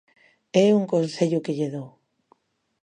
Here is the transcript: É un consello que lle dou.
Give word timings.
É 0.63 0.67
un 0.79 0.83
consello 0.93 1.43
que 1.45 1.55
lle 1.57 1.69
dou. 1.75 1.89